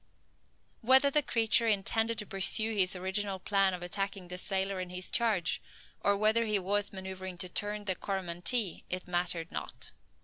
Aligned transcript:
Whether 0.81 1.11
the 1.11 1.21
creature 1.21 1.67
intended 1.67 2.17
to 2.17 2.25
pursue 2.25 2.73
his 2.73 2.95
original 2.95 3.37
plan 3.37 3.75
of 3.75 3.83
attacking 3.83 4.29
the 4.29 4.39
sailor 4.39 4.79
and 4.79 4.91
his 4.91 5.11
charge, 5.11 5.61
or 5.99 6.17
whether 6.17 6.43
he 6.45 6.57
was 6.57 6.91
manoeuvring 6.91 7.37
to 7.37 7.49
turn 7.49 7.85
the 7.85 7.95
Coromantee, 7.95 8.83
it 8.89 9.07
mattered 9.07 9.51
not. 9.51 9.91